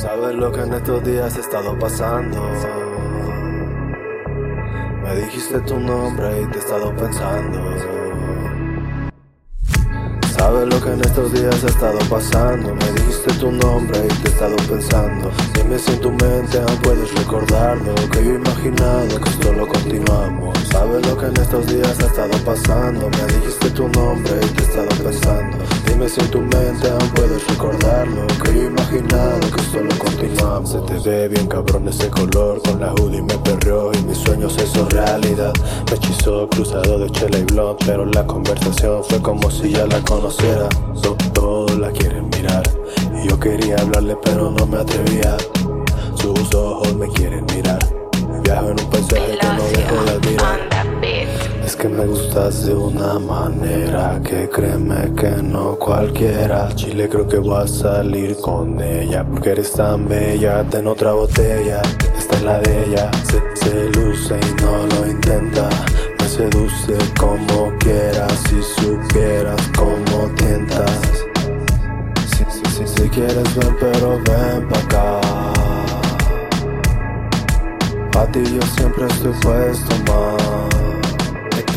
Sabes 0.00 0.32
lo 0.36 0.52
que 0.52 0.60
en 0.60 0.72
estos 0.74 1.02
días 1.02 1.36
he 1.36 1.40
estado 1.40 1.76
pasando. 1.76 2.40
Me 5.02 5.16
dijiste 5.16 5.58
tu 5.62 5.80
nombre 5.80 6.40
y 6.40 6.46
te 6.46 6.58
he 6.58 6.60
estado 6.60 6.94
pensando. 6.94 7.58
Sabes 10.36 10.68
lo 10.72 10.80
que 10.80 10.92
en 10.92 11.00
estos 11.00 11.32
días 11.32 11.64
he 11.64 11.66
estado 11.66 11.98
pasando. 12.08 12.76
Me 12.76 12.92
dijiste 12.92 13.34
tu 13.40 13.50
nombre 13.50 13.98
y 14.04 14.22
te 14.22 14.28
he 14.28 14.30
estado 14.30 14.56
pensando. 14.68 15.32
Dime 15.54 15.76
si 15.80 15.90
en 15.90 16.00
tu 16.00 16.12
mente 16.12 16.58
aún 16.60 16.78
puedes 16.80 17.12
recordarlo. 17.16 17.92
Que 18.12 18.24
yo 18.24 18.32
he 18.34 18.36
imaginado 18.36 19.20
que 19.20 19.30
esto 19.30 19.52
lo 19.52 19.66
continuamos. 19.66 20.56
Sabes 20.70 21.04
lo 21.08 21.18
que 21.18 21.26
en 21.26 21.36
estos 21.38 21.66
días 21.66 21.98
ha 21.98 22.06
estado 22.06 22.38
pasando. 22.44 23.10
Me 23.10 23.34
dijiste 23.34 23.70
tu 23.70 23.88
nombre 23.88 24.38
y 24.44 24.48
te 24.48 24.62
he 24.62 24.64
estado 24.64 24.88
pensando. 25.02 25.67
Dime 25.98 26.10
si 26.10 26.20
en 26.20 26.30
tu 26.30 26.38
mente 26.38 26.88
aún 26.88 27.10
puedes 27.12 27.44
recordarlo. 27.48 28.24
Que 28.44 28.54
yo 28.54 28.62
he 28.62 28.66
imaginado 28.66 29.40
que 29.40 29.62
solo 29.62 29.88
continuamos. 29.98 30.70
Se 30.70 30.78
te 30.82 30.96
ve 31.00 31.26
bien 31.26 31.48
cabrón 31.48 31.88
ese 31.88 32.08
color. 32.08 32.62
Con 32.62 32.78
la 32.78 32.92
hoodie 32.92 33.20
me 33.20 33.36
perreó 33.38 33.90
y 33.92 33.98
mis 34.04 34.18
sueños 34.18 34.52
se 34.52 34.62
hizo 34.62 34.88
realidad. 34.90 35.52
Me 35.90 35.96
hechizó 35.96 36.48
cruzado 36.50 37.00
de 37.00 37.10
chela 37.10 37.38
y 37.38 37.42
blond. 37.46 37.78
Pero 37.84 38.06
la 38.06 38.24
conversación 38.24 39.02
fue 39.08 39.20
como 39.20 39.50
si 39.50 39.70
ya 39.72 39.88
la 39.88 40.00
conociera. 40.02 40.68
Todos 41.32 41.76
la 41.76 41.90
quieren 41.90 42.30
mirar. 42.30 42.62
Y 43.20 43.28
yo 43.28 43.40
quería 43.40 43.74
hablarle, 43.78 44.16
pero 44.22 44.52
no 44.52 44.66
me 44.66 44.78
atrevía. 44.78 45.36
Sus 46.14 46.54
ojos 46.54 46.94
me 46.94 47.08
quieren 47.08 47.44
mirar. 47.52 47.80
Viajo 48.44 48.68
en 48.68 48.80
un 48.80 48.90
paisaje 48.90 49.36
que 49.36 49.46
no 49.48 49.64
dejo 49.64 50.04
de 50.04 50.10
admirar. 50.12 50.97
Que 51.78 51.88
me 51.88 52.06
gustas 52.06 52.66
de 52.66 52.74
una 52.74 53.20
manera 53.20 54.20
que 54.24 54.48
créeme 54.48 55.14
que 55.14 55.30
no 55.40 55.76
cualquiera. 55.76 56.74
Chile 56.74 57.08
creo 57.08 57.28
que 57.28 57.38
voy 57.38 57.62
a 57.62 57.68
salir 57.68 58.36
con 58.38 58.80
ella 58.80 59.24
porque 59.24 59.50
eres 59.50 59.70
tan 59.72 60.08
bella. 60.08 60.64
Ten 60.64 60.88
otra 60.88 61.12
botella, 61.12 61.80
esta 62.18 62.36
es 62.36 62.42
la 62.42 62.58
de 62.58 62.84
ella. 62.84 63.08
Se, 63.22 63.40
se 63.54 63.90
luce 63.90 64.40
y 64.40 64.62
no 64.62 64.86
lo 64.88 65.06
intenta. 65.08 65.68
Me 66.18 66.28
seduce 66.28 66.98
como 67.16 67.72
quieras 67.78 68.32
si 68.48 68.60
supieras 68.82 69.62
cómo 69.76 70.28
tientas. 70.36 71.00
Si, 72.26 72.44
si, 72.50 72.64
si, 72.74 72.86
si 72.88 73.08
quieres 73.08 73.54
ven 73.54 73.76
pero 73.78 74.18
ven 74.24 74.68
pa' 74.68 74.78
acá. 74.80 75.20
A 78.20 78.26
ti 78.32 78.42
yo 78.42 78.62
siempre 78.76 79.06
estoy 79.06 79.32
puesto 79.40 79.94
más. 80.12 80.77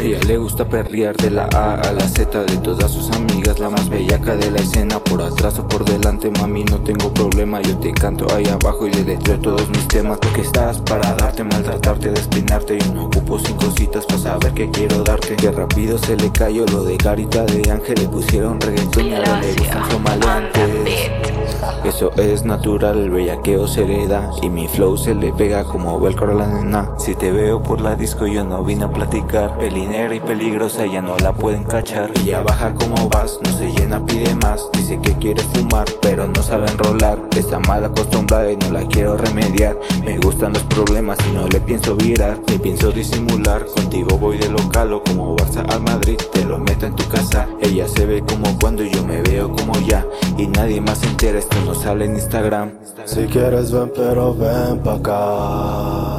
Ella 0.00 0.18
le 0.26 0.38
gusta 0.38 0.64
perrear 0.64 1.14
de 1.16 1.30
la 1.30 1.46
A 1.52 1.74
a 1.74 1.92
la 1.92 2.08
Z 2.08 2.44
de 2.44 2.56
todas 2.56 2.90
sus 2.90 3.10
amigas, 3.10 3.58
la 3.58 3.68
más 3.68 3.86
bellaca 3.90 4.34
de 4.34 4.50
la 4.50 4.58
escena, 4.58 4.98
por 4.98 5.20
atrás 5.20 5.58
o 5.58 5.68
por 5.68 5.84
delante, 5.84 6.30
mami, 6.30 6.64
no 6.64 6.78
tengo 6.78 7.12
problema, 7.12 7.60
yo 7.60 7.76
te 7.76 7.92
canto 7.92 8.26
ahí 8.34 8.46
abajo 8.46 8.86
y 8.86 8.90
de 8.92 9.16
todos 9.18 9.68
mis 9.68 9.86
temas, 9.88 10.18
porque 10.18 10.40
estás 10.40 10.78
para 10.78 11.12
darte, 11.16 11.44
maltratarte, 11.44 12.12
despeinarte, 12.12 12.78
yo 12.78 12.94
no 12.94 13.04
ocupo 13.04 13.38
cinco 13.40 13.70
citas 13.76 14.06
para 14.06 14.20
saber 14.20 14.54
que 14.54 14.70
quiero 14.70 15.02
darte, 15.02 15.36
que 15.36 15.50
rápido 15.50 15.98
se 15.98 16.16
le 16.16 16.32
cayó 16.32 16.64
lo 16.72 16.82
de 16.82 16.96
carita 16.96 17.44
de 17.44 17.70
ángel, 17.70 17.96
le 18.00 18.08
pusieron 18.08 18.58
reggaetón 18.58 19.06
y 19.06 19.14
ahora 19.14 19.42
le 19.42 19.52
gustan. 19.52 20.48
Eso 21.84 22.10
es 22.16 22.44
natural, 22.44 22.98
el 22.98 23.10
bellaqueo 23.10 23.66
se 23.66 23.84
le 23.86 24.06
da 24.06 24.30
y 24.42 24.48
mi 24.48 24.68
flow 24.68 24.96
se 24.96 25.14
le 25.14 25.32
pega 25.32 25.64
como 25.64 25.98
velcro 25.98 26.30
a 26.32 26.34
la 26.34 26.46
nena. 26.46 26.90
Si 26.98 27.14
te 27.14 27.32
veo 27.32 27.62
por 27.62 27.80
la 27.80 27.96
disco 27.96 28.26
yo 28.26 28.44
no 28.44 28.62
vine 28.62 28.84
a 28.84 28.88
platicar, 28.90 29.58
y 29.90 30.20
peligrosa 30.20 30.86
ya 30.86 31.02
no 31.02 31.16
la 31.18 31.32
pueden 31.32 31.64
cachar. 31.64 32.12
Ella 32.22 32.42
baja 32.42 32.72
como 32.74 33.08
vas, 33.08 33.38
no 33.44 33.58
se 33.58 33.72
llena, 33.72 34.04
pide 34.06 34.34
más, 34.36 34.68
dice 34.72 35.00
que 35.02 35.12
quiere 35.14 35.42
fumar 35.42 35.84
pero 36.00 36.28
no 36.28 36.42
sabe 36.42 36.70
enrolar. 36.70 37.18
Está 37.36 37.58
mal 37.58 37.84
acostumbrada 37.84 38.52
y 38.52 38.56
no 38.56 38.70
la 38.70 38.86
quiero 38.86 39.16
remediar. 39.16 39.76
Me 40.04 40.16
gustan 40.18 40.52
los 40.52 40.62
problemas 40.64 41.18
y 41.28 41.34
no 41.34 41.48
le 41.48 41.60
pienso 41.60 41.96
virar, 41.96 42.38
ni 42.46 42.58
pienso 42.58 42.92
disimular. 42.92 43.66
Contigo 43.66 44.16
voy 44.16 44.38
de 44.38 44.48
local 44.48 44.92
o 44.92 45.02
como 45.02 45.36
Barça 45.36 45.68
al 45.68 45.82
Madrid, 45.82 46.16
te 46.32 46.44
lo 46.44 46.58
meto 46.58 46.86
en 46.86 46.94
tu 46.94 47.08
casa. 47.08 47.48
Ella 47.60 47.88
se 47.88 48.06
ve 48.06 48.22
como 48.22 48.56
cuando 48.60 48.84
yo 48.84 49.04
me 49.04 49.22
veo 49.22 49.50
como 49.50 49.72
ya 49.80 50.06
y 50.38 50.46
nadie 50.46 50.80
más 50.80 50.98
se 50.98 51.06
entera, 51.06 51.38
esto 51.40 51.56
no 51.66 51.74
sale 51.74 52.04
en 52.04 52.14
Instagram. 52.14 52.70
Si 53.06 53.24
quieres 53.24 53.72
ven 53.72 53.90
pero 53.94 54.34
ven 54.34 54.78
pa' 54.84 54.94
acá. 54.94 56.09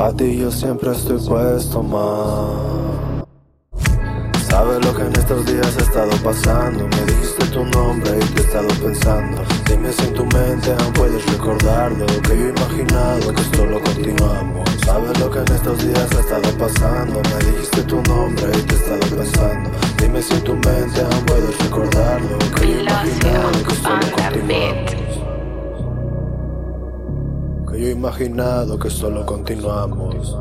Pa' 0.00 0.14
ti 0.14 0.38
yo 0.38 0.50
siempre 0.50 0.92
estoy 0.92 1.18
puesto 1.18 1.82
más. 1.82 3.22
Sabes 4.48 4.82
lo 4.82 4.94
que 4.96 5.02
en 5.02 5.12
estos 5.12 5.44
días 5.44 5.76
he 5.78 5.82
estado 5.82 6.12
pasando. 6.24 6.88
Me 6.88 7.12
dijiste 7.12 7.44
tu 7.48 7.66
nombre 7.66 8.10
y 8.16 8.24
te 8.32 8.40
he 8.40 8.44
estado 8.46 8.68
pensando. 8.82 9.42
Dime 9.68 9.92
si 9.92 10.06
en 10.06 10.14
tu 10.14 10.24
mente 10.24 10.72
aún 10.72 10.92
puedes 10.94 11.22
recordarlo. 11.30 12.06
Que 12.06 12.34
yo 12.34 12.46
he 12.46 12.48
imaginado 12.48 13.34
que 13.34 13.42
esto 13.42 13.66
lo 13.66 13.78
continuamos. 13.82 14.70
Sabes 14.86 15.20
lo 15.20 15.30
que 15.30 15.40
en 15.40 15.52
estos 15.52 15.84
días 15.84 16.08
ha 16.16 16.20
estado 16.20 16.50
pasando. 16.56 17.20
Me 17.20 17.50
dijiste 17.50 17.82
tu 17.82 18.02
nombre 18.04 18.52
y 18.56 18.62
te 18.62 18.74
he 18.74 18.78
estado 18.78 19.16
pensando. 19.18 19.70
Dime 19.98 20.22
si 20.22 20.32
en 20.32 20.44
tu 20.44 20.54
mente 20.54 21.00
aún 21.02 21.26
puedes 21.26 21.58
recordarlo. 21.58 22.38
Que 22.56 22.68
yo 22.68 22.78
he 22.78 22.82
imaginado 22.84 23.52
imaginado 28.00 28.78
que 28.78 28.88
solo 28.88 29.26
continuamos. 29.26 30.34